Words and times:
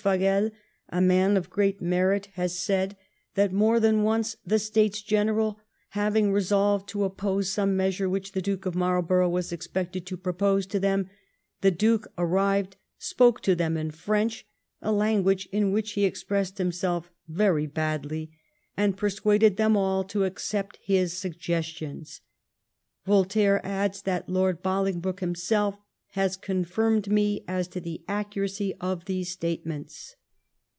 Fagel, 0.03 0.49
a 0.89 0.99
man 0.99 1.37
of 1.37 1.51
great 1.51 1.79
merit, 1.79 2.25
has 2.33 2.57
said 2.57 2.97
that 3.35 3.53
more 3.53 3.79
than 3.79 4.01
once 4.01 4.35
the 4.43 4.57
States 4.57 4.99
General 5.03 5.59
having 5.89 6.33
resolved 6.33 6.89
to 6.89 7.03
oppose 7.03 7.51
some 7.51 7.77
measure 7.77 8.09
which 8.09 8.31
the 8.31 8.41
Duke 8.41 8.65
of 8.65 8.73
Marlborough 8.73 9.29
was 9.29 9.51
expected 9.51 10.07
to 10.07 10.17
propose 10.17 10.65
to 10.65 10.79
them, 10.79 11.07
the 11.61 11.69
Duke 11.69 12.07
arrived, 12.17 12.77
spoke 12.97 13.41
to 13.41 13.53
them 13.53 13.77
in 13.77 13.91
French, 13.91 14.43
a 14.81 14.91
lan 14.91 15.21
guage 15.21 15.45
in 15.51 15.71
which 15.71 15.91
he 15.91 16.03
expressed 16.03 16.57
himself 16.57 17.11
very 17.27 17.67
badly, 17.67 18.31
and 18.75 18.97
persuaded 18.97 19.57
them 19.57 19.77
all 19.77 20.03
to 20.05 20.23
accept 20.23 20.79
his 20.81 21.13
suggestions.' 21.13 22.21
Voltaire 23.05 23.63
adds 23.63 24.01
that 24.01 24.27
'Lord 24.27 24.63
Bolingbroke 24.63 25.19
himself 25.19 25.77
has 26.15 26.35
confirmed 26.35 27.09
me 27.09 27.41
as 27.47 27.69
to 27.69 27.79
the 27.79 28.03
accuracy 28.09 28.73
of 28.81 29.05
these 29.05 29.31
statements.' 29.31 30.17